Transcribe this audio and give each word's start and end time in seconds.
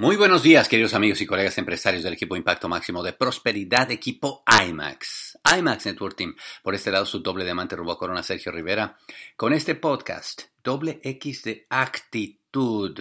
Muy 0.00 0.16
buenos 0.16 0.42
días, 0.42 0.66
queridos 0.66 0.94
amigos 0.94 1.20
y 1.20 1.26
colegas 1.26 1.58
empresarios 1.58 2.02
del 2.02 2.14
equipo 2.14 2.34
Impacto 2.34 2.70
Máximo 2.70 3.02
de 3.02 3.12
Prosperidad, 3.12 3.90
equipo 3.90 4.42
IMAX. 4.66 5.38
IMAX 5.58 5.84
Network 5.84 6.16
Team. 6.16 6.34
Por 6.62 6.74
este 6.74 6.90
lado, 6.90 7.04
su 7.04 7.18
doble 7.18 7.44
diamante 7.44 7.76
rumbo 7.76 7.92
a 7.92 7.98
Corona, 7.98 8.22
Sergio 8.22 8.50
Rivera, 8.50 8.96
con 9.36 9.52
este 9.52 9.74
podcast, 9.74 10.44
doble 10.64 11.02
X 11.04 11.42
de 11.42 11.66
actitud. 11.68 12.98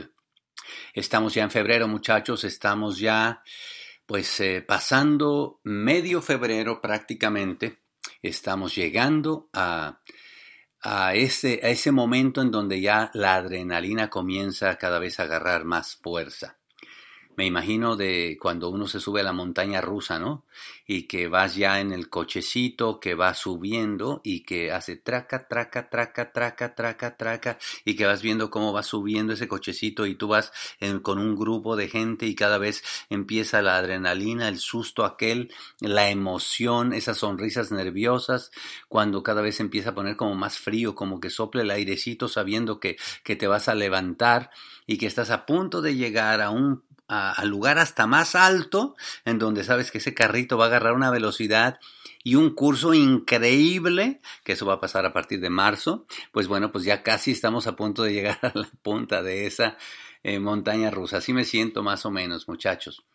Estamos 0.93 1.33
ya 1.33 1.43
en 1.43 1.51
febrero, 1.51 1.87
muchachos, 1.87 2.43
estamos 2.43 2.99
ya, 2.99 3.43
pues, 4.05 4.37
eh, 4.41 4.61
pasando 4.61 5.61
medio 5.63 6.21
febrero 6.21 6.81
prácticamente. 6.81 7.79
Estamos 8.21 8.75
llegando 8.75 9.47
a 9.53 10.01
a 10.81 11.13
ese, 11.13 11.61
a 11.63 11.69
ese 11.69 11.91
momento 11.93 12.41
en 12.41 12.51
donde 12.51 12.81
ya 12.81 13.09
la 13.13 13.35
adrenalina 13.35 14.09
comienza 14.09 14.77
cada 14.77 14.99
vez 14.99 15.19
a 15.19 15.23
agarrar 15.23 15.63
más 15.63 15.95
fuerza 15.95 16.58
me 17.39 17.45
imagino 17.45 17.95
de 17.95 18.37
cuando 18.37 18.67
uno 18.67 18.85
se 18.85 18.99
sube 18.99 19.21
a 19.21 19.23
la 19.23 19.31
montaña 19.31 19.79
rusa, 19.79 20.19
¿no? 20.19 20.43
Y 20.85 21.03
que 21.03 21.29
vas 21.29 21.55
ya 21.55 21.79
en 21.79 21.93
el 21.93 22.09
cochecito 22.09 22.99
que 22.99 23.15
va 23.15 23.33
subiendo 23.33 24.19
y 24.25 24.41
que 24.41 24.73
hace 24.73 24.97
traca, 24.97 25.47
traca, 25.47 25.89
traca, 25.89 26.33
traca, 26.33 26.75
traca, 26.75 27.15
traca, 27.15 27.57
y 27.85 27.95
que 27.95 28.05
vas 28.05 28.21
viendo 28.21 28.49
cómo 28.49 28.73
va 28.73 28.83
subiendo 28.83 29.31
ese 29.31 29.47
cochecito 29.47 30.05
y 30.05 30.15
tú 30.15 30.27
vas 30.27 30.51
con 31.01 31.17
un 31.17 31.37
grupo 31.37 31.77
de 31.77 31.87
gente 31.87 32.25
y 32.25 32.35
cada 32.35 32.57
vez 32.57 32.83
empieza 33.09 33.61
la 33.61 33.77
adrenalina, 33.77 34.49
el 34.49 34.59
susto 34.59 35.05
aquel, 35.05 35.49
la 35.79 36.09
emoción, 36.09 36.91
esas 36.91 37.19
sonrisas 37.19 37.71
nerviosas, 37.71 38.51
cuando 38.89 39.23
cada 39.23 39.41
vez 39.41 39.61
empieza 39.61 39.91
a 39.91 39.95
poner 39.95 40.17
como 40.17 40.35
más 40.35 40.57
frío, 40.57 40.93
como 40.93 41.21
que 41.21 41.29
sople 41.29 41.61
el 41.61 41.71
airecito 41.71 42.27
sabiendo 42.27 42.81
que, 42.81 42.97
que 43.23 43.37
te 43.37 43.47
vas 43.47 43.69
a 43.69 43.75
levantar 43.75 44.51
y 44.85 44.97
que 44.97 45.05
estás 45.05 45.29
a 45.29 45.45
punto 45.45 45.81
de 45.81 45.95
llegar 45.95 46.41
a 46.41 46.49
un 46.49 46.83
al 47.09 47.49
lugar 47.49 47.79
hasta 47.79 48.07
más 48.07 48.35
alto, 48.35 48.95
en 49.25 49.39
donde 49.39 49.63
sabes 49.63 49.91
que 49.91 49.97
ese 49.97 50.13
carrito 50.13 50.57
va 50.57 50.65
a 50.65 50.67
agarrar 50.67 50.93
una 50.93 51.09
velocidad 51.09 51.79
y 52.23 52.35
un 52.35 52.51
curso 52.51 52.93
increíble, 52.93 54.21
que 54.43 54.53
eso 54.53 54.65
va 54.65 54.75
a 54.75 54.79
pasar 54.79 55.05
a 55.05 55.13
partir 55.13 55.39
de 55.39 55.49
marzo, 55.49 56.05
pues 56.31 56.47
bueno, 56.47 56.71
pues 56.71 56.83
ya 56.83 57.01
casi 57.01 57.31
estamos 57.31 57.65
a 57.67 57.75
punto 57.75 58.03
de 58.03 58.13
llegar 58.13 58.39
a 58.43 58.51
la 58.53 58.69
punta 58.81 59.23
de 59.23 59.47
esa 59.47 59.77
eh, 60.23 60.39
montaña 60.39 60.91
rusa. 60.91 61.17
Así 61.17 61.33
me 61.33 61.45
siento 61.45 61.81
más 61.81 62.05
o 62.05 62.11
menos, 62.11 62.47
muchachos. 62.47 63.05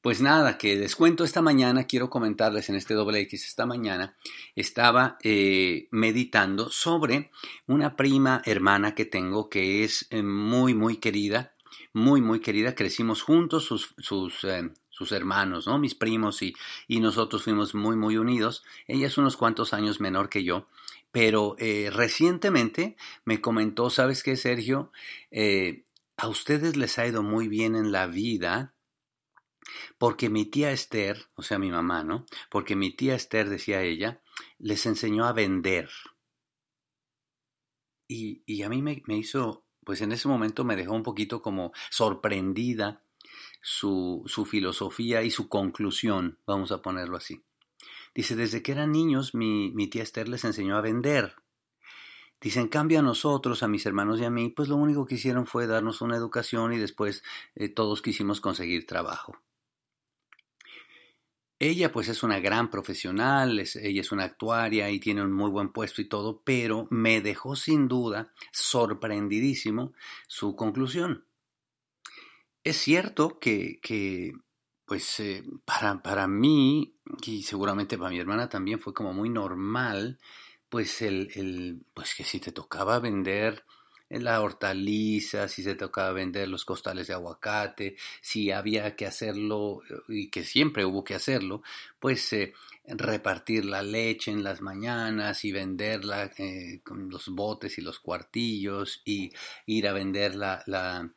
Pues 0.00 0.22
nada, 0.22 0.56
que 0.56 0.78
descuento 0.78 1.24
esta 1.24 1.42
mañana, 1.42 1.84
quiero 1.84 2.08
comentarles 2.08 2.70
en 2.70 2.76
este 2.76 2.94
doble 2.94 3.20
X, 3.20 3.46
esta 3.46 3.66
mañana 3.66 4.16
estaba 4.56 5.18
eh, 5.22 5.88
meditando 5.90 6.70
sobre 6.70 7.30
una 7.66 7.96
prima 7.96 8.40
hermana 8.46 8.94
que 8.94 9.04
tengo 9.04 9.50
que 9.50 9.84
es 9.84 10.06
eh, 10.08 10.22
muy, 10.22 10.72
muy 10.72 10.96
querida, 10.96 11.52
muy, 11.92 12.20
muy 12.20 12.40
querida. 12.40 12.74
Crecimos 12.74 13.22
juntos, 13.22 13.64
sus, 13.64 13.94
sus, 13.98 14.44
eh, 14.44 14.70
sus 14.88 15.12
hermanos, 15.12 15.66
¿no? 15.66 15.78
Mis 15.78 15.94
primos 15.94 16.42
y, 16.42 16.54
y, 16.86 17.00
nosotros 17.00 17.44
fuimos 17.44 17.74
muy, 17.74 17.96
muy 17.96 18.16
unidos. 18.16 18.64
Ella 18.86 19.06
es 19.06 19.18
unos 19.18 19.36
cuantos 19.36 19.72
años 19.72 20.00
menor 20.00 20.28
que 20.28 20.44
yo. 20.44 20.68
Pero 21.12 21.56
eh, 21.58 21.90
recientemente 21.92 22.96
me 23.24 23.40
comentó, 23.40 23.90
¿sabes 23.90 24.22
qué, 24.22 24.36
Sergio? 24.36 24.92
Eh, 25.30 25.84
a 26.16 26.28
ustedes 26.28 26.76
les 26.76 26.98
ha 26.98 27.06
ido 27.06 27.22
muy 27.22 27.48
bien 27.48 27.74
en 27.74 27.92
la 27.92 28.06
vida 28.06 28.74
porque 29.98 30.28
mi 30.28 30.44
tía 30.44 30.72
Esther, 30.72 31.28
o 31.34 31.42
sea, 31.42 31.58
mi 31.58 31.70
mamá, 31.70 32.04
¿no? 32.04 32.26
Porque 32.50 32.76
mi 32.76 32.94
tía 32.94 33.14
Esther, 33.14 33.48
decía 33.48 33.82
ella, 33.82 34.22
les 34.58 34.86
enseñó 34.86 35.26
a 35.26 35.32
vender. 35.32 35.88
Y, 38.08 38.42
y 38.46 38.62
a 38.62 38.68
mí 38.68 38.82
me, 38.82 39.02
me 39.06 39.16
hizo 39.16 39.64
pues 39.84 40.00
en 40.00 40.12
ese 40.12 40.28
momento 40.28 40.64
me 40.64 40.76
dejó 40.76 40.94
un 40.94 41.02
poquito 41.02 41.42
como 41.42 41.72
sorprendida 41.90 43.02
su, 43.62 44.22
su 44.26 44.44
filosofía 44.44 45.22
y 45.22 45.30
su 45.30 45.48
conclusión, 45.48 46.38
vamos 46.46 46.72
a 46.72 46.82
ponerlo 46.82 47.16
así. 47.16 47.42
Dice, 48.14 48.34
desde 48.36 48.62
que 48.62 48.72
eran 48.72 48.92
niños 48.92 49.34
mi, 49.34 49.70
mi 49.70 49.88
tía 49.88 50.02
Esther 50.02 50.28
les 50.28 50.44
enseñó 50.44 50.76
a 50.76 50.80
vender. 50.80 51.34
Dice, 52.40 52.60
en 52.60 52.68
cambio 52.68 52.98
a 52.98 53.02
nosotros, 53.02 53.62
a 53.62 53.68
mis 53.68 53.84
hermanos 53.84 54.18
y 54.18 54.24
a 54.24 54.30
mí, 54.30 54.48
pues 54.48 54.68
lo 54.68 54.76
único 54.76 55.06
que 55.06 55.16
hicieron 55.16 55.46
fue 55.46 55.66
darnos 55.66 56.00
una 56.00 56.16
educación 56.16 56.72
y 56.72 56.78
después 56.78 57.22
eh, 57.54 57.68
todos 57.68 58.02
quisimos 58.02 58.40
conseguir 58.40 58.86
trabajo. 58.86 59.36
Ella 61.62 61.92
pues 61.92 62.08
es 62.08 62.22
una 62.22 62.40
gran 62.40 62.70
profesional, 62.70 63.58
ella 63.58 64.00
es 64.00 64.12
una 64.12 64.24
actuaria 64.24 64.88
y 64.90 64.98
tiene 64.98 65.22
un 65.22 65.30
muy 65.30 65.50
buen 65.50 65.72
puesto 65.72 66.00
y 66.00 66.08
todo, 66.08 66.40
pero 66.42 66.88
me 66.88 67.20
dejó 67.20 67.54
sin 67.54 67.86
duda 67.86 68.32
sorprendidísimo 68.50 69.92
su 70.26 70.56
conclusión. 70.56 71.26
Es 72.64 72.78
cierto 72.78 73.38
que, 73.38 73.78
que 73.82 74.32
pues 74.86 75.20
eh, 75.20 75.44
para, 75.66 76.02
para 76.02 76.26
mí, 76.26 76.94
y 77.26 77.42
seguramente 77.42 77.98
para 77.98 78.08
mi 78.08 78.18
hermana 78.18 78.48
también 78.48 78.80
fue 78.80 78.94
como 78.94 79.12
muy 79.12 79.28
normal, 79.28 80.18
pues 80.70 81.02
el, 81.02 81.30
el 81.34 81.84
pues 81.92 82.14
que 82.14 82.24
si 82.24 82.40
te 82.40 82.52
tocaba 82.52 83.00
vender 83.00 83.66
la 84.10 84.40
hortaliza, 84.40 85.46
si 85.46 85.62
se 85.62 85.76
tocaba 85.76 86.12
vender 86.12 86.48
los 86.48 86.64
costales 86.64 87.06
de 87.06 87.14
aguacate, 87.14 87.96
si 88.20 88.50
había 88.50 88.96
que 88.96 89.06
hacerlo, 89.06 89.82
y 90.08 90.28
que 90.30 90.42
siempre 90.42 90.84
hubo 90.84 91.04
que 91.04 91.14
hacerlo, 91.14 91.62
pues 92.00 92.32
eh, 92.32 92.52
repartir 92.86 93.64
la 93.64 93.82
leche 93.82 94.32
en 94.32 94.42
las 94.42 94.62
mañanas 94.62 95.44
y 95.44 95.52
venderla 95.52 96.32
eh, 96.38 96.80
con 96.82 97.08
los 97.08 97.28
botes 97.28 97.78
y 97.78 97.82
los 97.82 98.00
cuartillos 98.00 99.00
y 99.04 99.32
ir 99.66 99.86
a 99.86 99.92
vender 99.92 100.34
la, 100.34 101.08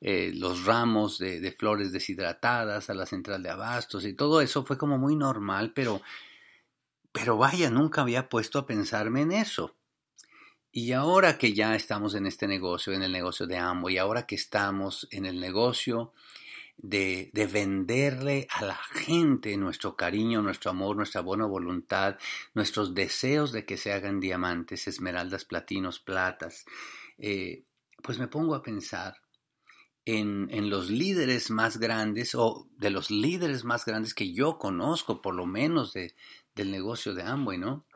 eh, 0.00 0.30
los 0.32 0.64
ramos 0.64 1.18
de, 1.18 1.40
de, 1.40 1.50
flores 1.50 1.90
deshidratadas 1.90 2.90
a 2.90 2.94
la 2.94 3.06
central 3.06 3.42
de 3.42 3.50
abastos 3.50 4.04
y 4.04 4.14
todo 4.14 4.40
eso 4.40 4.64
fue 4.64 4.78
como 4.78 4.98
muy 4.98 5.16
normal, 5.16 5.72
pero, 5.74 6.00
pero 7.10 7.36
vaya, 7.36 7.70
nunca 7.70 8.02
había 8.02 8.28
puesto 8.28 8.60
a 8.60 8.66
pensarme 8.66 9.22
en 9.22 9.32
eso. 9.32 9.74
Y 10.78 10.92
ahora 10.92 11.38
que 11.38 11.54
ya 11.54 11.74
estamos 11.74 12.14
en 12.16 12.26
este 12.26 12.46
negocio, 12.46 12.92
en 12.92 13.02
el 13.02 13.10
negocio 13.10 13.46
de 13.46 13.56
Ambo, 13.56 13.88
y 13.88 13.96
ahora 13.96 14.26
que 14.26 14.34
estamos 14.34 15.08
en 15.10 15.24
el 15.24 15.40
negocio 15.40 16.12
de, 16.76 17.30
de, 17.32 17.46
venderle 17.46 18.46
a 18.50 18.62
la 18.62 18.74
gente 18.92 19.56
nuestro 19.56 19.96
cariño, 19.96 20.42
nuestro 20.42 20.72
amor, 20.72 20.94
nuestra 20.94 21.22
buena 21.22 21.46
voluntad, 21.46 22.18
nuestros 22.52 22.94
deseos 22.94 23.52
de 23.52 23.64
que 23.64 23.78
se 23.78 23.94
hagan 23.94 24.20
diamantes, 24.20 24.86
esmeraldas, 24.86 25.46
platinos, 25.46 25.98
platas, 25.98 26.66
eh, 27.16 27.64
pues 28.02 28.18
me 28.18 28.28
pongo 28.28 28.54
a 28.54 28.62
pensar 28.62 29.16
en, 30.04 30.68
los 30.68 30.90
líderes 30.90 31.50
más 31.50 31.78
grandes 31.78 32.34
o 32.34 32.68
de 32.76 32.90
los 32.90 33.10
líderes 33.10 33.64
más 33.64 33.86
grandes 33.86 34.12
que 34.12 34.34
yo 34.34 34.58
conozco, 34.58 35.22
por 35.22 35.34
lo 35.34 35.46
menos 35.46 35.94
de, 35.94 36.14
del 36.54 36.70
negocio 36.70 37.14
de 37.14 37.22
Amway, 37.22 37.56
¿no? 37.56 37.86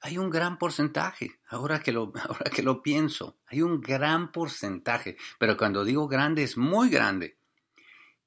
Hay 0.00 0.18
un 0.18 0.30
gran 0.30 0.58
porcentaje, 0.58 1.40
ahora 1.48 1.80
que, 1.80 1.92
lo, 1.92 2.12
ahora 2.28 2.50
que 2.50 2.62
lo 2.62 2.82
pienso, 2.82 3.38
hay 3.46 3.62
un 3.62 3.80
gran 3.80 4.32
porcentaje, 4.32 5.16
pero 5.38 5.56
cuando 5.56 5.84
digo 5.84 6.08
grande 6.08 6.42
es 6.42 6.56
muy 6.56 6.88
grande, 6.88 7.38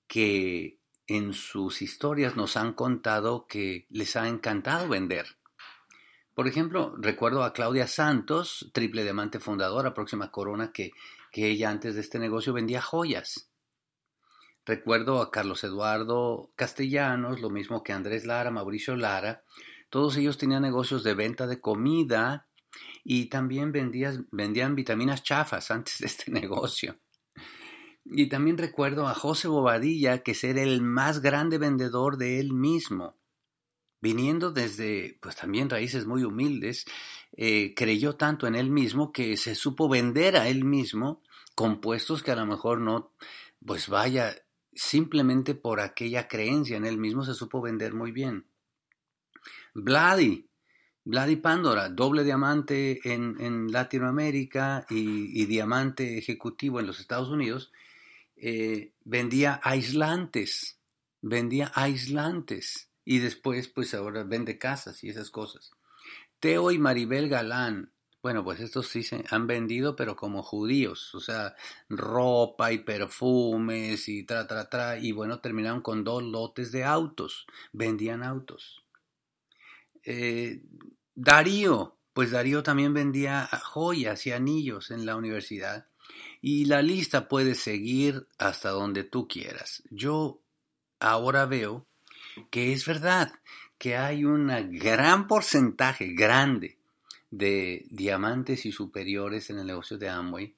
que 0.07 0.79
en 1.07 1.33
sus 1.33 1.81
historias 1.81 2.35
nos 2.35 2.57
han 2.57 2.73
contado 2.73 3.47
que 3.47 3.85
les 3.89 4.15
ha 4.15 4.27
encantado 4.27 4.87
vender. 4.87 5.25
Por 6.33 6.47
ejemplo, 6.47 6.95
recuerdo 6.97 7.43
a 7.43 7.53
Claudia 7.53 7.87
Santos, 7.87 8.69
triple 8.73 9.03
diamante 9.03 9.39
fundadora, 9.39 9.93
próxima 9.93 10.31
corona, 10.31 10.71
que, 10.71 10.91
que 11.31 11.47
ella 11.47 11.69
antes 11.69 11.95
de 11.95 12.01
este 12.01 12.19
negocio 12.19 12.53
vendía 12.53 12.81
joyas. 12.81 13.49
Recuerdo 14.65 15.21
a 15.21 15.31
Carlos 15.31 15.63
Eduardo 15.63 16.51
Castellanos, 16.55 17.41
lo 17.41 17.49
mismo 17.49 17.83
que 17.83 17.93
Andrés 17.93 18.25
Lara, 18.25 18.51
Mauricio 18.51 18.95
Lara, 18.95 19.43
todos 19.91 20.15
ellos 20.17 20.37
tenían 20.37 20.63
negocios 20.63 21.03
de 21.03 21.13
venta 21.13 21.45
de 21.45 21.59
comida 21.59 22.47
y 23.03 23.25
también 23.25 23.71
vendían 23.71 24.75
vitaminas 24.75 25.21
chafas 25.21 25.69
antes 25.69 25.99
de 25.99 26.07
este 26.07 26.31
negocio. 26.31 26.97
Y 28.05 28.29
también 28.29 28.57
recuerdo 28.57 29.07
a 29.07 29.13
José 29.13 29.47
Bobadilla, 29.47 30.23
que 30.23 30.35
era 30.41 30.63
el 30.63 30.81
más 30.81 31.21
grande 31.21 31.57
vendedor 31.57 32.17
de 32.17 32.39
él 32.39 32.53
mismo. 32.53 33.17
Viniendo 34.01 34.51
desde, 34.51 35.19
pues 35.21 35.35
también 35.35 35.69
raíces 35.69 36.07
muy 36.07 36.23
humildes, 36.23 36.85
eh, 37.33 37.73
creyó 37.75 38.15
tanto 38.15 38.47
en 38.47 38.55
él 38.55 38.71
mismo 38.71 39.11
que 39.11 39.37
se 39.37 39.55
supo 39.55 39.89
vender 39.89 40.37
a 40.37 40.47
él 40.47 40.63
mismo 40.63 41.21
compuestos 41.53 42.23
que 42.23 42.31
a 42.31 42.35
lo 42.35 42.45
mejor 42.45 42.79
no, 42.79 43.13
pues 43.63 43.89
vaya, 43.89 44.33
simplemente 44.73 45.53
por 45.53 45.81
aquella 45.81 46.29
creencia 46.29 46.77
en 46.77 46.85
él 46.85 46.97
mismo 46.97 47.23
se 47.23 47.33
supo 47.33 47.61
vender 47.61 47.93
muy 47.93 48.11
bien. 48.11 48.50
Vladi, 49.73 50.47
Vladi 51.03 51.35
Pandora, 51.37 51.89
doble 51.89 52.23
diamante 52.23 52.99
en, 53.11 53.37
en 53.39 53.71
Latinoamérica 53.71 54.85
y, 54.89 55.41
y, 55.41 55.45
diamante 55.45 56.17
ejecutivo 56.17 56.79
en 56.79 56.87
los 56.87 56.99
Estados 56.99 57.29
Unidos, 57.29 57.71
eh, 58.35 58.93
vendía 59.03 59.59
aislantes, 59.63 60.79
vendía 61.21 61.71
aislantes 61.75 62.89
y 63.05 63.19
después 63.19 63.67
pues 63.67 63.93
ahora 63.93 64.23
vende 64.23 64.57
casas 64.57 65.03
y 65.03 65.09
esas 65.09 65.29
cosas. 65.29 65.71
Teo 66.39 66.71
y 66.71 66.79
Maribel 66.79 67.29
Galán, 67.29 67.91
Bueno, 68.23 68.43
pues 68.43 68.59
estos 68.59 68.87
sí 68.87 69.03
se 69.03 69.23
han 69.29 69.47
vendido, 69.47 69.95
pero 69.95 70.15
como 70.15 70.43
judíos, 70.43 71.13
o 71.15 71.19
sea, 71.19 71.55
ropa 71.89 72.71
y 72.71 72.79
perfumes 72.79 74.07
y 74.09 74.23
tra, 74.23 74.47
tra, 74.47 74.69
tra, 74.69 74.97
y 74.99 75.11
bueno, 75.11 75.39
terminaron 75.39 75.81
con 75.81 76.03
dos 76.03 76.23
lotes 76.23 76.71
de 76.71 76.83
autos, 76.83 77.47
vendían 77.73 78.23
autos. 78.23 78.83
Eh, 80.03 80.61
Darío, 81.15 81.97
pues 82.13 82.31
Darío 82.31 82.63
también 82.63 82.93
vendía 82.93 83.47
joyas 83.63 84.25
y 84.27 84.31
anillos 84.31 84.91
en 84.91 85.05
la 85.05 85.15
universidad, 85.15 85.87
y 86.41 86.65
la 86.65 86.81
lista 86.81 87.27
puede 87.27 87.55
seguir 87.55 88.27
hasta 88.37 88.69
donde 88.69 89.03
tú 89.03 89.27
quieras. 89.27 89.83
Yo 89.89 90.41
ahora 90.99 91.45
veo 91.45 91.85
que 92.49 92.73
es 92.73 92.85
verdad 92.85 93.31
que 93.77 93.97
hay 93.97 94.25
un 94.25 94.47
gran 94.79 95.27
porcentaje, 95.27 96.13
grande, 96.13 96.77
de 97.29 97.85
diamantes 97.89 98.65
y 98.65 98.71
superiores 98.71 99.49
en 99.49 99.59
el 99.59 99.67
negocio 99.67 99.97
de 99.97 100.09
Amway, 100.09 100.55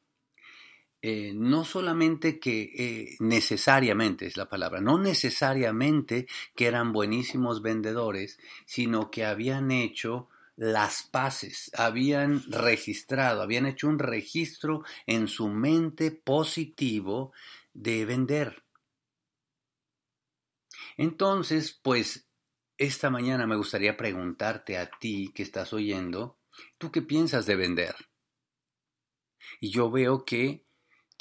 eh, 1.05 1.33
no 1.35 1.65
solamente 1.65 2.39
que 2.39 2.61
eh, 2.63 3.17
necesariamente 3.19 4.25
es 4.25 4.37
la 4.37 4.47
palabra, 4.47 4.79
no 4.79 4.97
necesariamente 4.97 6.27
que 6.55 6.67
eran 6.67 6.93
buenísimos 6.93 7.61
vendedores, 7.61 8.39
sino 8.65 9.11
que 9.11 9.25
habían 9.25 9.71
hecho 9.71 10.29
las 10.55 11.03
paces, 11.03 11.69
habían 11.77 12.41
registrado, 12.47 13.41
habían 13.41 13.65
hecho 13.65 13.89
un 13.89 13.99
registro 13.99 14.83
en 15.05 15.27
su 15.27 15.49
mente 15.49 16.11
positivo 16.11 17.33
de 17.73 18.05
vender. 18.05 18.63
Entonces, 20.95 21.77
pues, 21.83 22.29
esta 22.77 23.09
mañana 23.09 23.45
me 23.45 23.57
gustaría 23.57 23.97
preguntarte 23.97 24.77
a 24.77 24.89
ti 24.89 25.31
que 25.35 25.43
estás 25.43 25.73
oyendo, 25.73 26.37
¿Tú 26.77 26.91
qué 26.91 27.01
piensas 27.01 27.45
de 27.45 27.55
vender? 27.55 27.95
Y 29.59 29.71
yo 29.71 29.89
veo 29.91 30.25
que 30.25 30.65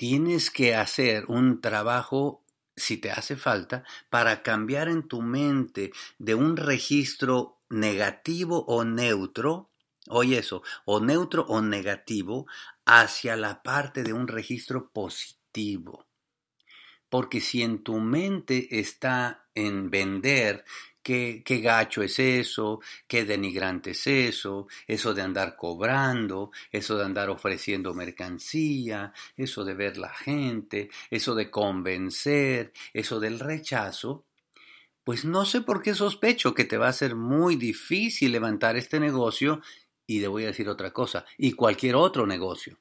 tienes 0.03 0.51
que 0.51 0.75
hacer 0.75 1.27
un 1.29 1.61
trabajo, 1.61 2.43
si 2.75 2.97
te 2.97 3.13
hace 3.13 3.37
falta, 3.37 3.85
para 4.11 4.43
cambiar 4.43 4.89
en 4.89 5.07
tu 5.07 5.23
mente 5.23 5.93
de 6.19 6.35
un 6.35 6.57
registro 6.57 7.61
negativo 7.71 8.65
o 8.67 8.83
neutro, 8.83 9.71
oye 10.09 10.39
eso, 10.39 10.65
o 10.87 10.99
neutro 10.99 11.45
o 11.47 11.63
negativo, 11.63 12.49
hacia 12.85 13.37
la 13.37 13.63
parte 13.63 14.03
de 14.03 14.13
un 14.13 14.27
registro 14.27 14.91
positivo. 14.91 16.09
Porque 17.09 17.41
si 17.41 17.63
en 17.63 17.85
tu 17.85 18.01
mente 18.01 18.81
está 18.81 19.47
en 19.55 19.89
vender, 19.89 20.65
qué, 21.03 21.43
gacho 21.45 22.03
es 22.03 22.19
eso, 22.19 22.81
qué 23.07 23.25
denigrante 23.25 23.91
es 23.91 24.07
eso, 24.07 24.69
eso 24.87 25.15
de 25.15 25.23
andar 25.23 25.57
cobrando, 25.57 26.51
eso 26.71 26.97
de 26.97 27.05
andar 27.05 27.31
ofreciendo 27.31 27.95
mercancía, 27.95 29.13
eso 29.37 29.65
de 29.65 29.75
ver 29.75 29.99
la 29.99 30.15
gente, 30.15 30.91
eso 31.11 31.35
de 31.35 31.51
convencer, 31.51 32.73
eso 32.93 33.21
del 33.21 33.41
rechazo, 33.41 34.25
pues 35.05 35.25
no 35.25 35.45
sé 35.45 35.63
por 35.63 35.83
qué 35.83 35.95
sospecho 35.95 36.55
que 36.55 36.65
te 36.65 36.79
va 36.79 36.89
a 36.89 36.93
ser 36.93 37.17
muy 37.17 37.57
difícil 37.57 38.33
levantar 38.33 38.77
este 38.77 39.01
negocio 39.01 39.61
y 40.07 40.21
le 40.21 40.29
voy 40.29 40.45
a 40.45 40.49
decir 40.49 40.69
otra 40.69 40.93
cosa, 40.93 41.25
y 41.39 41.53
cualquier 41.53 41.97
otro 41.97 42.27
negocio. 42.27 42.79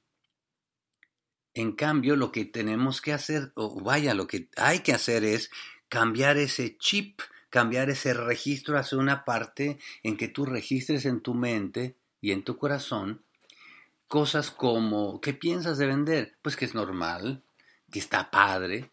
En 1.53 1.73
cambio, 1.73 2.15
lo 2.15 2.31
que 2.31 2.45
tenemos 2.45 3.01
que 3.01 3.13
hacer, 3.13 3.51
o 3.55 3.81
vaya, 3.81 4.13
lo 4.13 4.27
que 4.27 4.49
hay 4.55 4.79
que 4.79 4.93
hacer 4.93 5.23
es 5.23 5.51
cambiar 5.89 6.37
ese 6.37 6.77
chip 6.77 7.21
cambiar 7.51 7.91
ese 7.91 8.15
registro 8.15 8.79
hacia 8.79 8.97
una 8.97 9.23
parte 9.25 9.77
en 10.01 10.17
que 10.17 10.29
tú 10.29 10.45
registres 10.45 11.05
en 11.05 11.21
tu 11.21 11.35
mente 11.35 11.97
y 12.21 12.31
en 12.31 12.43
tu 12.43 12.57
corazón 12.57 13.21
cosas 14.07 14.49
como, 14.51 15.21
¿qué 15.21 15.33
piensas 15.33 15.77
de 15.77 15.85
vender? 15.85 16.37
Pues 16.41 16.55
que 16.55 16.65
es 16.65 16.73
normal, 16.73 17.43
que 17.91 17.99
está 17.99 18.31
padre, 18.31 18.89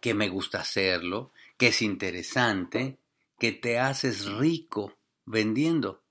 que 0.00 0.14
me 0.14 0.28
gusta 0.28 0.60
hacerlo, 0.60 1.32
que 1.56 1.68
es 1.68 1.82
interesante, 1.82 2.98
que 3.38 3.52
te 3.52 3.78
haces 3.78 4.26
rico 4.26 4.96
vendiendo. 5.24 6.02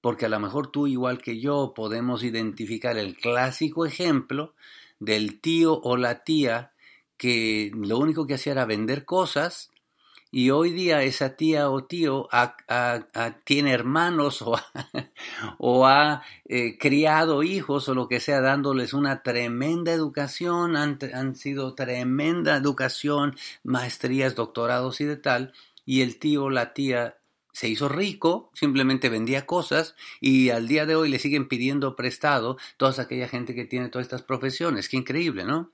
Porque 0.00 0.26
a 0.26 0.28
lo 0.30 0.40
mejor 0.40 0.70
tú, 0.70 0.86
igual 0.86 1.20
que 1.20 1.40
yo, 1.40 1.72
podemos 1.74 2.24
identificar 2.24 2.96
el 2.96 3.16
clásico 3.16 3.84
ejemplo 3.84 4.54
del 4.98 5.40
tío 5.40 5.78
o 5.78 5.96
la 5.96 6.24
tía 6.24 6.72
que 7.18 7.70
lo 7.74 7.98
único 7.98 8.26
que 8.26 8.34
hacía 8.34 8.52
era 8.52 8.64
vender 8.64 9.04
cosas 9.04 9.70
y 10.30 10.50
hoy 10.50 10.72
día 10.72 11.02
esa 11.02 11.36
tía 11.36 11.70
o 11.70 11.84
tío 11.84 12.28
tiene 13.44 13.72
hermanos 13.72 14.42
o, 15.58 15.86
ha 15.86 16.22
eh, 16.44 16.76
criado 16.78 17.42
hijos 17.42 17.88
o 17.88 17.94
lo 17.94 18.08
que 18.08 18.20
sea, 18.20 18.40
dándoles 18.40 18.92
una 18.92 19.22
tremenda 19.22 19.92
educación, 19.92 20.76
han, 20.76 20.98
han 21.14 21.34
sido 21.34 21.74
tremenda 21.74 22.56
educación, 22.56 23.36
maestrías, 23.64 24.34
doctorados 24.34 25.00
y 25.00 25.04
de 25.04 25.16
tal, 25.16 25.52
y 25.84 26.02
el 26.02 26.18
tío 26.18 26.44
o 26.44 26.50
la 26.50 26.74
tía 26.74 27.16
se 27.52 27.68
hizo 27.68 27.88
rico, 27.88 28.50
simplemente 28.54 29.08
vendía 29.08 29.46
cosas 29.46 29.96
y 30.20 30.50
al 30.50 30.68
día 30.68 30.86
de 30.86 30.94
hoy 30.94 31.08
le 31.08 31.18
siguen 31.18 31.48
pidiendo 31.48 31.96
prestado 31.96 32.56
toda 32.76 33.02
aquella 33.02 33.26
gente 33.26 33.54
que 33.54 33.64
tiene 33.64 33.88
todas 33.88 34.04
estas 34.04 34.22
profesiones. 34.22 34.88
Qué 34.88 34.96
increíble, 34.96 35.44
¿no? 35.44 35.72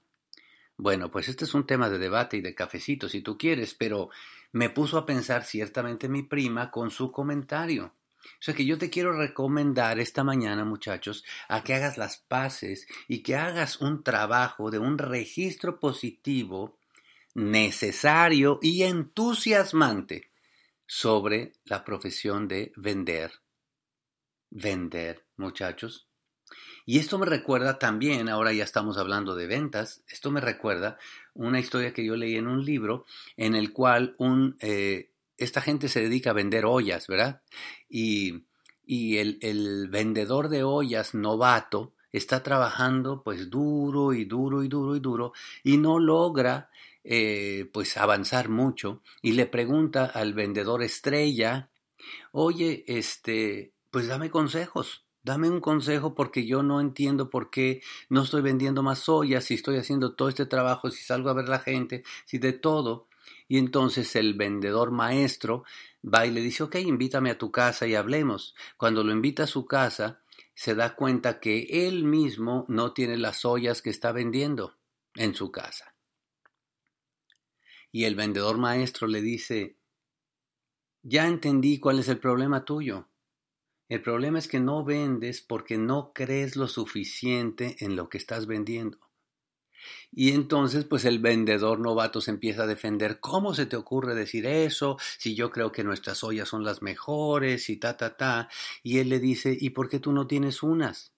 Bueno, 0.77 1.11
pues 1.11 1.29
este 1.29 1.45
es 1.45 1.53
un 1.53 1.67
tema 1.67 1.91
de 1.91 1.99
debate 1.99 2.39
y 2.39 2.41
de 2.41 2.55
cafecito 2.55 3.09
si 3.09 3.21
tú 3.21 3.37
quieres, 3.37 3.75
pero 3.75 4.09
me 4.55 4.71
puso 4.71 4.99
a 4.99 5.05
pensar 5.05 5.45
ciertamente 5.45 6.09
mi 6.09 6.23
prima 6.23 6.71
con 6.71 6.91
su 6.91 7.11
comentario. 7.11 7.97
O 8.25 8.41
sea 8.41 8.55
que 8.55 8.65
yo 8.65 8.79
te 8.79 8.89
quiero 8.89 9.12
recomendar 9.12 9.99
esta 9.99 10.23
mañana, 10.23 10.65
muchachos, 10.65 11.25
a 11.49 11.65
que 11.65 11.75
hagas 11.75 11.99
las 11.99 12.19
paces 12.19 12.87
y 13.09 13.25
que 13.25 13.35
hagas 13.35 13.81
un 13.81 14.05
trabajo 14.05 14.71
de 14.71 14.79
un 14.79 14.97
registro 14.97 15.81
positivo 15.81 16.79
necesario 17.35 18.61
y 18.62 18.85
entusiasmante 18.85 20.31
sobre 20.87 21.55
la 21.65 21.85
profesión 21.85 22.47
de 22.47 22.73
vender. 22.77 23.33
Vender, 24.51 25.27
muchachos. 25.37 26.09
Y 26.86 26.98
esto 26.98 27.19
me 27.19 27.26
recuerda 27.26 27.78
también, 27.78 28.28
ahora 28.28 28.52
ya 28.52 28.64
estamos 28.64 28.98
hablando 28.98 29.34
de 29.34 29.46
ventas, 29.46 30.02
esto 30.06 30.31
me 30.31 30.40
recuerda 30.40 30.98
una 31.32 31.58
historia 31.58 31.92
que 31.92 32.04
yo 32.04 32.14
leí 32.16 32.36
en 32.36 32.46
un 32.46 32.64
libro 32.64 33.06
en 33.36 33.54
el 33.54 33.72
cual 33.72 34.14
un, 34.19 34.56
eh, 34.60 35.10
esta 35.38 35.60
gente 35.60 35.88
se 35.88 36.02
dedica 36.02 36.31
a 36.31 36.34
vender 36.34 36.66
ollas, 36.66 37.06
¿verdad? 37.06 37.40
Y, 37.88 38.44
y 38.84 39.16
el, 39.16 39.38
el 39.40 39.88
vendedor 39.88 40.48
de 40.48 40.62
ollas 40.62 41.14
novato 41.14 41.94
está 42.12 42.42
trabajando 42.42 43.22
pues 43.22 43.50
duro 43.50 44.12
y 44.12 44.25
duro 44.25 44.62
y 44.62 44.69
duro 44.69 44.94
y 44.94 45.00
duro 45.00 45.32
y 45.64 45.78
no 45.78 45.98
logra 45.98 46.70
eh, 47.02 47.69
pues 47.72 47.96
avanzar 47.96 48.48
mucho 48.48 49.02
y 49.20 49.32
le 49.32 49.46
pregunta 49.46 50.06
al 50.06 50.32
vendedor 50.32 50.82
estrella, 50.82 51.70
oye, 52.32 52.84
este, 52.86 53.72
pues 53.91 54.06
dame 54.06 54.31
consejos. 54.31 55.04
Dame 55.24 55.48
un 55.48 55.60
consejo 55.60 56.14
porque 56.14 56.44
yo 56.44 56.62
no 56.62 56.82
entiendo 56.82 57.31
por 57.31 57.48
qué 57.48 57.82
no 58.10 58.22
estoy 58.22 58.43
vendiendo 58.43 58.82
más 58.82 58.98
soya, 58.98 59.40
si 59.40 59.54
estoy 59.54 59.78
haciendo 59.78 60.14
todo 60.14 60.28
este 60.28 60.44
trabajo, 60.44 60.90
si 60.90 61.02
salgo 61.02 61.31
a 61.31 61.34
ver 61.34 61.48
la 61.48 61.60
gente, 61.60 62.04
si 62.26 62.36
de 62.36 62.52
todo. 62.52 63.08
Y 63.48 63.56
entonces 63.56 64.14
el 64.16 64.34
vendedor 64.34 64.90
maestro 64.90 65.64
va 66.04 66.26
y 66.26 66.31
le 66.31 66.43
dice, 66.43 66.62
ok, 66.62 66.74
invítame 66.76 67.31
a 67.31 67.38
tu 67.38 67.50
casa 67.50 67.86
y 67.86 67.94
hablemos. 67.94 68.54
Cuando 68.76 69.02
lo 69.02 69.12
invita 69.12 69.44
a 69.44 69.46
su 69.46 69.64
casa, 69.64 70.20
se 70.54 70.74
da 70.74 70.94
cuenta 70.94 71.40
que 71.40 71.86
él 71.88 72.04
mismo 72.04 72.66
no 72.69 72.93
tiene 72.93 73.16
las 73.16 73.46
ollas 73.46 73.81
que 73.81 73.88
está 73.88 74.12
vendiendo 74.12 74.76
en 75.14 75.34
su 75.34 75.50
casa. 75.50 75.94
Y 77.90 78.04
el 78.04 78.14
vendedor 78.14 78.58
maestro 78.58 79.06
le 79.06 79.22
dice, 79.22 79.78
ya 81.02 81.26
entendí 81.26 81.78
cuál 81.78 81.98
es 81.98 82.08
el 82.08 82.19
problema 82.19 82.66
tuyo. 82.66 83.08
El 83.88 84.00
problema 84.00 84.38
es 84.38 84.48
que 84.48 84.60
no 84.60 84.84
vendes 84.84 85.43
porque 85.43 85.76
no 85.76 86.12
crees 86.14 86.56
lo 86.56 86.69
suficiente 86.69 87.76
en 87.81 87.96
lo 87.96 88.08
que 88.08 88.19
estás 88.19 88.46
vendiendo. 88.46 88.98
Y 90.10 90.32
entonces, 90.32 90.84
pues 90.84 91.05
el 91.05 91.19
vendedor 91.19 91.81
novato 91.81 92.20
se 92.20 92.31
empieza 92.31 92.62
a 92.62 92.67
defender. 92.67 93.20
¿Cómo 93.20 93.53
se 93.53 93.67
te 93.67 93.76
ocurre 93.76 94.14
decir 94.14 94.46
eso? 94.46 94.96
Si 95.19 95.34
yo 95.34 95.50
creo 95.50 95.72
que 95.72 95.84
nuestras 95.84 96.24
ollas 96.24 96.48
son 96.48 96.64
las 96.64 96.81
mejores 96.81 97.69
y 97.69 97.76
ta, 97.76 97.96
ta, 97.96 98.17
ta. 98.17 98.48
Y 98.82 98.98
él 98.98 99.10
le 99.10 99.20
dice, 99.20 99.56
¿y 99.58 99.70
por 99.70 99.88
qué 99.88 99.98
tú 99.98 100.12
no 100.12 100.26
tienes 100.26 100.62
unas? 100.62 101.12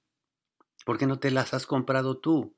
¿Por 0.84 0.98
qué 0.98 1.06
no 1.06 1.18
te 1.20 1.30
las 1.30 1.54
has 1.54 1.66
comprado 1.66 2.18
tú? 2.18 2.55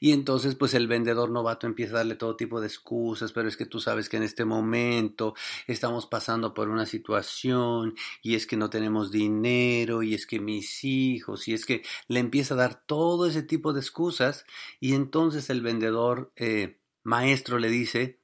Y 0.00 0.12
entonces 0.12 0.54
pues 0.54 0.74
el 0.74 0.86
vendedor 0.88 1.30
novato 1.30 1.66
empieza 1.66 1.94
a 1.94 1.98
darle 1.98 2.16
todo 2.16 2.36
tipo 2.36 2.60
de 2.60 2.66
excusas, 2.66 3.32
pero 3.32 3.48
es 3.48 3.56
que 3.56 3.66
tú 3.66 3.80
sabes 3.80 4.08
que 4.08 4.16
en 4.16 4.22
este 4.22 4.44
momento 4.44 5.34
estamos 5.66 6.06
pasando 6.06 6.54
por 6.54 6.68
una 6.68 6.86
situación 6.86 7.94
y 8.22 8.34
es 8.34 8.46
que 8.46 8.56
no 8.56 8.70
tenemos 8.70 9.10
dinero 9.10 10.02
y 10.02 10.14
es 10.14 10.26
que 10.26 10.40
mis 10.40 10.84
hijos 10.84 11.48
y 11.48 11.54
es 11.54 11.66
que 11.66 11.82
le 12.08 12.20
empieza 12.20 12.54
a 12.54 12.58
dar 12.58 12.82
todo 12.86 13.26
ese 13.26 13.42
tipo 13.42 13.72
de 13.72 13.80
excusas 13.80 14.44
y 14.80 14.94
entonces 14.94 15.50
el 15.50 15.62
vendedor 15.62 16.32
eh, 16.36 16.80
maestro 17.02 17.58
le 17.58 17.68
dice, 17.68 18.20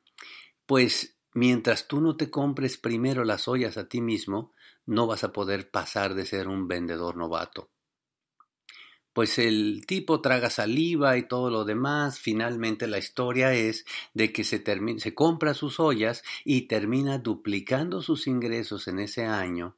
pues 0.67 1.19
mientras 1.35 1.89
tú 1.89 2.01
no 2.01 2.17
te 2.17 2.31
compres 2.31 2.77
primero 2.79 3.25
las 3.25 3.49
ollas 3.49 3.77
a 3.77 3.89
ti 3.89 4.01
mismo, 4.01 4.53
no 4.87 5.07
vas 5.07 5.25
a 5.25 5.33
poder 5.33 5.71
pasar 5.71 6.15
de 6.15 6.27
ser 6.27 6.49
un 6.49 6.69
vendedor 6.69 7.17
novato. 7.17 7.71
Pues 9.17 9.39
el 9.39 9.87
tipo 9.87 10.21
traga 10.21 10.51
saliva 10.51 11.17
y 11.17 11.27
todo 11.27 11.49
lo 11.49 11.65
demás. 11.65 12.21
Finalmente 12.21 12.87
la 12.87 12.99
historia 12.99 13.55
es 13.55 13.87
de 14.13 14.31
que 14.31 14.45
se, 14.45 14.63
se 14.99 15.15
compra 15.15 15.55
sus 15.55 15.81
ollas 15.81 16.23
y 16.45 16.69
termina 16.69 17.17
duplicando 17.17 18.03
sus 18.03 18.27
ingresos 18.27 18.89
en 18.89 18.99
ese 18.99 19.25
año 19.25 19.75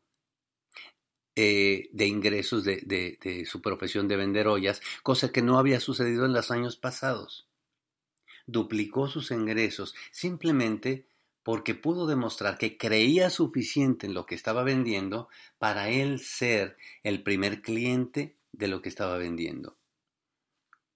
eh, 1.37 1.89
de 1.93 2.07
ingresos 2.09 2.65
de, 2.65 2.79
de, 2.81 3.47
su 3.47 3.63
profesión 3.63 4.09
de 4.09 4.17
vender 4.17 4.49
ollas, 4.49 4.83
cosa 5.05 5.31
que 5.31 5.41
no 5.41 5.57
había 5.57 5.79
sucedido 5.79 6.25
en 6.25 6.33
los 6.33 6.51
años 6.51 6.77
pasados. 6.77 7.47
Duplicó 8.49 9.07
sus 9.07 9.31
ingresos 9.31 9.95
simplemente 10.11 11.07
porque 11.45 11.77
pudo 11.77 12.09
demostrar 12.09 12.59
que 12.59 12.77
creía 12.77 13.31
suficiente 13.31 14.09
en 14.09 14.15
lo 14.15 14.27
que 14.27 14.35
estaba 14.35 14.65
vendiendo 14.65 15.29
para 15.59 15.91
él 15.91 16.19
ser 16.19 16.77
el 17.05 17.23
primer 17.23 17.63
cliente 17.63 18.38
de 18.59 18.67
lo 18.67 18.83
que 18.83 18.89
estaba 18.89 19.17
vendiendo. 19.17 19.79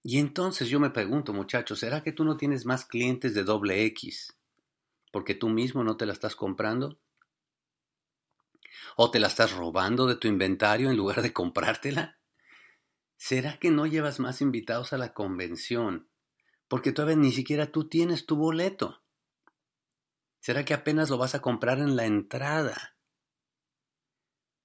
Y 0.03 0.19
entonces 0.19 0.67
yo 0.67 0.81
me 0.81 0.89
pregunto, 0.89 1.31
muchachos, 1.31 1.79
¿será 1.79 2.03
que 2.03 2.11
tú 2.11 2.25
no 2.25 2.35
tienes 2.35 2.65
más 2.65 2.85
clientes 2.85 3.33
de 3.33 3.45
doble 3.45 3.85
X? 3.85 4.37
¿Porque 5.13 5.33
tú 5.33 5.47
mismo 5.47 5.81
no 5.83 5.95
te 5.95 6.05
la 6.05 6.11
estás 6.11 6.35
comprando? 6.35 6.99
¿O 8.97 9.09
te 9.11 9.19
la 9.19 9.27
estás 9.27 9.53
robando 9.53 10.05
de 10.05 10.17
tu 10.17 10.27
inventario 10.27 10.89
en 10.89 10.97
lugar 10.97 11.21
de 11.21 11.31
comprártela? 11.31 12.19
¿Será 13.15 13.57
que 13.57 13.71
no 13.71 13.85
llevas 13.85 14.19
más 14.19 14.41
invitados 14.41 14.91
a 14.91 14.97
la 14.97 15.13
convención? 15.13 16.09
Porque 16.67 16.91
todavía 16.91 17.15
ni 17.15 17.31
siquiera 17.31 17.71
tú 17.71 17.87
tienes 17.87 18.25
tu 18.25 18.35
boleto. 18.35 19.01
¿Será 20.41 20.65
que 20.65 20.73
apenas 20.73 21.09
lo 21.09 21.17
vas 21.17 21.33
a 21.33 21.41
comprar 21.41 21.79
en 21.79 21.95
la 21.95 22.05
entrada? 22.05 22.92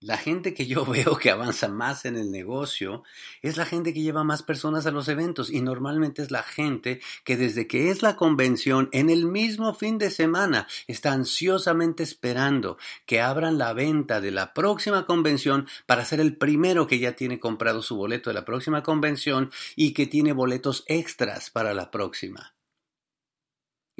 La 0.00 0.16
gente 0.16 0.54
que 0.54 0.66
yo 0.66 0.84
veo 0.86 1.16
que 1.16 1.30
avanza 1.30 1.66
más 1.66 2.04
en 2.04 2.16
el 2.16 2.30
negocio 2.30 3.02
es 3.42 3.56
la 3.56 3.66
gente 3.66 3.92
que 3.92 4.00
lleva 4.00 4.22
más 4.22 4.44
personas 4.44 4.86
a 4.86 4.92
los 4.92 5.08
eventos 5.08 5.50
y 5.50 5.60
normalmente 5.60 6.22
es 6.22 6.30
la 6.30 6.44
gente 6.44 7.00
que 7.24 7.36
desde 7.36 7.66
que 7.66 7.90
es 7.90 8.00
la 8.00 8.14
convención 8.14 8.88
en 8.92 9.10
el 9.10 9.26
mismo 9.26 9.74
fin 9.74 9.98
de 9.98 10.10
semana 10.10 10.68
está 10.86 11.12
ansiosamente 11.12 12.04
esperando 12.04 12.78
que 13.06 13.20
abran 13.20 13.58
la 13.58 13.72
venta 13.72 14.20
de 14.20 14.30
la 14.30 14.54
próxima 14.54 15.04
convención 15.04 15.66
para 15.86 16.04
ser 16.04 16.20
el 16.20 16.36
primero 16.36 16.86
que 16.86 17.00
ya 17.00 17.16
tiene 17.16 17.40
comprado 17.40 17.82
su 17.82 17.96
boleto 17.96 18.30
de 18.30 18.34
la 18.34 18.44
próxima 18.44 18.84
convención 18.84 19.50
y 19.74 19.94
que 19.94 20.06
tiene 20.06 20.32
boletos 20.32 20.84
extras 20.86 21.50
para 21.50 21.74
la 21.74 21.90
próxima. 21.90 22.57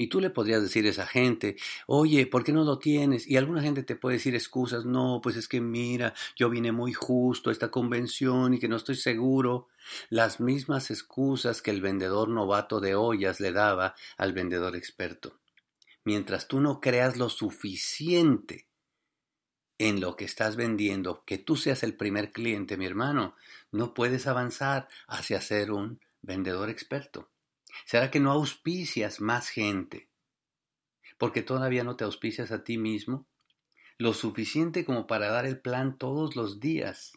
Y 0.01 0.07
tú 0.07 0.21
le 0.21 0.31
podrías 0.31 0.63
decir 0.63 0.87
a 0.87 0.91
esa 0.91 1.09
gente, 1.09 1.57
oye, 1.89 2.25
¿por 2.29 2.45
qué 2.45 2.53
no 2.53 2.63
lo 2.63 2.79
tienes? 2.79 3.27
Y 3.27 3.37
alguna 3.37 3.63
gente 3.63 3.83
te 3.83 3.97
puede 3.97 4.19
decir 4.19 4.33
excusas, 4.37 4.85
no, 4.85 5.19
pues 5.21 5.35
es 5.35 5.49
que 5.49 5.61
mira, 5.61 6.15
yo 6.37 6.49
vine 6.49 6.71
muy 6.71 6.93
justo 6.93 7.51
a 7.51 7.53
esta 7.53 7.73
convención 7.73 8.55
y 8.55 8.61
que 8.61 8.69
no 8.69 8.77
estoy 8.77 8.95
seguro. 8.95 9.67
Las 10.09 10.39
mismas 10.39 10.93
excusas 10.93 11.63
que 11.63 11.73
el 11.73 11.81
vendedor 11.81 12.29
novato 12.29 12.79
de 12.79 12.95
ollas 12.95 13.41
le 13.41 13.51
daba 13.51 13.97
al 14.17 14.33
vendedor 14.33 14.77
experto. 14.77 15.41
Mientras 16.05 16.47
tú 16.47 16.61
no 16.61 16.81
creas 16.81 17.17
lo 17.17 17.29
suficiente 17.29 18.69
en 19.79 20.01
lo 20.01 20.15
que 20.15 20.27
estás 20.27 20.55
vendiendo, 20.55 21.25
que 21.27 21.39
tú 21.39 21.57
seas 21.57 21.83
el 21.83 21.97
primer 21.97 22.31
cliente, 22.31 22.77
mi 22.77 22.87
hermano, 22.87 23.35
no 23.73 23.95
puedes 23.95 24.29
avanzar 24.29 24.87
hacia 25.09 25.41
ser 25.41 25.73
un 25.73 25.99
vendedor 26.23 26.71
experto. 26.71 27.31
¿Será 27.87 28.11
que 28.11 28.21
no 28.21 28.33
auspicias 28.33 29.21
más 29.21 29.49
gente? 29.49 30.09
Porque 31.19 31.43
todavía 31.43 31.85
no 31.85 31.97
te 31.97 32.05
auspicias 32.05 32.53
a 32.53 32.65
ti 32.65 32.79
mismo 32.79 33.27
lo 33.99 34.15
suficiente 34.15 34.85
como 34.85 35.07
para 35.07 35.29
dar 35.29 35.45
el 35.45 35.61
plan 35.61 35.99
todos 35.99 36.37
los 36.37 36.61
días. 36.61 37.13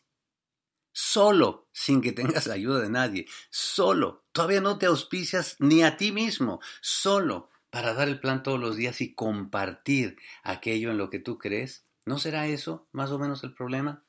Solo, 0.92 1.70
sin 1.72 2.02
que 2.02 2.12
tengas 2.12 2.48
ayuda 2.48 2.82
de 2.82 2.90
nadie. 2.90 3.28
Solo. 3.50 4.26
Todavía 4.32 4.62
no 4.62 4.78
te 4.78 4.88
auspicias 4.88 5.56
ni 5.60 5.84
a 5.84 5.96
ti 5.96 6.12
mismo. 6.12 6.60
Solo 6.82 7.50
para 7.70 7.94
dar 7.94 8.10
el 8.10 8.20
plan 8.20 8.44
todos 8.44 8.60
los 8.60 8.76
días 8.76 9.00
y 9.02 9.14
compartir 9.14 10.18
aquello 10.44 10.92
en 10.92 10.98
lo 10.98 11.10
que 11.10 11.20
tú 11.20 11.38
crees. 11.38 11.86
¿No 12.06 12.18
será 12.18 12.48
eso 12.48 12.90
más 12.92 13.12
o 13.12 13.20
menos 13.20 13.44
el 13.44 13.54
problema? 13.54 14.04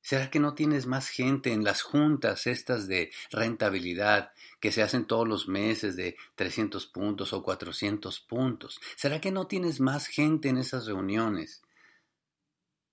¿Será 0.00 0.30
que 0.30 0.40
no 0.40 0.54
tienes 0.54 0.86
más 0.86 1.08
gente 1.08 1.52
en 1.52 1.64
las 1.64 1.82
juntas 1.82 2.46
estas 2.46 2.86
de 2.86 3.10
rentabilidad 3.30 4.32
que 4.60 4.72
se 4.72 4.82
hacen 4.82 5.06
todos 5.06 5.28
los 5.28 5.48
meses 5.48 5.96
de 5.96 6.16
300 6.36 6.86
puntos 6.86 7.32
o 7.32 7.42
400 7.42 8.20
puntos? 8.20 8.80
¿Será 8.96 9.20
que 9.20 9.32
no 9.32 9.46
tienes 9.46 9.80
más 9.80 10.06
gente 10.06 10.48
en 10.48 10.58
esas 10.58 10.86
reuniones? 10.86 11.62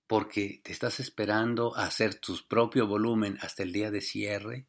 Porque 0.08 0.62
te 0.64 0.72
estás 0.72 1.00
esperando 1.00 1.76
a 1.76 1.86
hacer 1.86 2.16
tu 2.16 2.38
propio 2.48 2.88
volumen 2.88 3.38
hasta 3.42 3.64
el 3.64 3.72
día 3.72 3.92
de 3.92 4.02
cierre 4.02 4.68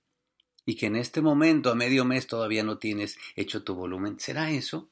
y 0.64 0.76
que 0.76 0.86
en 0.86 0.96
este 0.96 1.20
momento, 1.20 1.70
a 1.70 1.74
medio 1.74 2.04
mes, 2.04 2.26
todavía 2.26 2.64
no 2.64 2.78
tienes 2.78 3.18
hecho 3.36 3.62
tu 3.62 3.74
volumen. 3.74 4.18
¿Será 4.18 4.50
eso? 4.50 4.90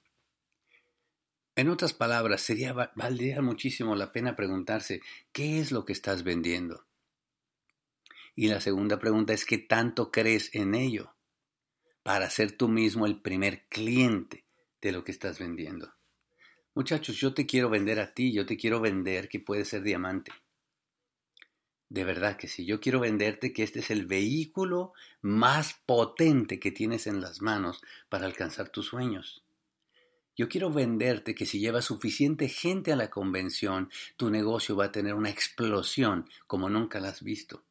En 1.56 1.68
otras 1.68 1.92
palabras, 1.92 2.42
sería, 2.42 2.72
valdría 2.72 3.42
muchísimo 3.42 3.94
la 3.94 4.12
pena 4.12 4.34
preguntarse, 4.34 5.02
¿qué 5.32 5.60
es 5.60 5.72
lo 5.72 5.84
que 5.84 5.92
estás 5.92 6.24
vendiendo? 6.24 6.84
Y 8.36 8.48
la 8.48 8.60
segunda 8.60 8.98
pregunta 8.98 9.32
es, 9.32 9.44
¿qué 9.44 9.58
tanto 9.58 10.10
crees 10.10 10.54
en 10.54 10.74
ello 10.74 11.14
para 12.02 12.28
ser 12.30 12.52
tú 12.52 12.68
mismo 12.68 13.06
el 13.06 13.20
primer 13.20 13.66
cliente 13.68 14.44
de 14.80 14.92
lo 14.92 15.04
que 15.04 15.12
estás 15.12 15.38
vendiendo? 15.38 15.94
Muchachos, 16.74 17.16
yo 17.16 17.32
te 17.32 17.46
quiero 17.46 17.70
vender 17.70 18.00
a 18.00 18.12
ti, 18.12 18.32
yo 18.32 18.44
te 18.44 18.56
quiero 18.56 18.80
vender 18.80 19.28
que 19.28 19.38
puedes 19.38 19.68
ser 19.68 19.82
diamante. 19.82 20.32
De 21.88 22.04
verdad 22.04 22.36
que 22.36 22.48
sí, 22.48 22.66
yo 22.66 22.80
quiero 22.80 22.98
venderte 22.98 23.52
que 23.52 23.62
este 23.62 23.78
es 23.78 23.90
el 23.90 24.06
vehículo 24.06 24.94
más 25.22 25.74
potente 25.86 26.58
que 26.58 26.72
tienes 26.72 27.06
en 27.06 27.20
las 27.20 27.40
manos 27.40 27.82
para 28.08 28.26
alcanzar 28.26 28.70
tus 28.70 28.86
sueños. 28.86 29.44
Yo 30.36 30.48
quiero 30.48 30.72
venderte 30.72 31.36
que 31.36 31.46
si 31.46 31.60
llevas 31.60 31.84
suficiente 31.84 32.48
gente 32.48 32.92
a 32.92 32.96
la 32.96 33.10
convención, 33.10 33.88
tu 34.16 34.30
negocio 34.30 34.74
va 34.74 34.86
a 34.86 34.92
tener 34.92 35.14
una 35.14 35.30
explosión 35.30 36.28
como 36.48 36.68
nunca 36.68 36.98
la 36.98 37.10
has 37.10 37.22
visto. 37.22 37.62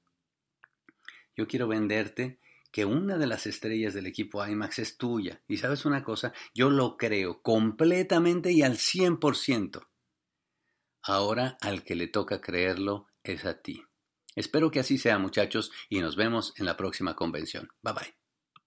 Yo 1.36 1.48
quiero 1.48 1.68
venderte 1.68 2.40
que 2.72 2.86
una 2.86 3.18
de 3.18 3.28
las 3.28 3.46
estrellas 3.46 3.94
del 3.94 4.08
equipo 4.08 4.46
IMAX 4.46 4.80
es 4.80 4.98
tuya. 4.98 5.42
Y 5.48 5.58
sabes 5.58 5.86
una 5.86 6.04
cosa, 6.04 6.34
yo 6.56 6.72
lo 6.72 6.98
creo 6.98 7.42
completamente 7.42 8.52
y 8.52 8.64
al 8.64 8.78
100%. 8.78 9.88
Ahora 11.04 11.58
al 11.62 11.84
que 11.84 11.96
le 11.96 12.08
toca 12.08 12.42
creerlo 12.42 13.08
es 13.24 13.46
a 13.46 13.62
ti. 13.62 13.84
Espero 14.36 14.72
que 14.72 14.80
así 14.80 14.98
sea 14.98 15.20
muchachos 15.20 15.72
y 15.88 16.00
nos 16.00 16.16
vemos 16.16 16.54
en 16.58 16.66
la 16.66 16.76
próxima 16.76 17.16
convención. 17.16 17.70
Bye 17.84 17.94
bye. 17.94 18.23